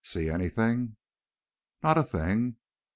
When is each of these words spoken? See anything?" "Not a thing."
See 0.03 0.31
anything?" 0.31 0.95
"Not 1.83 1.95
a 1.99 2.03
thing." 2.03 2.55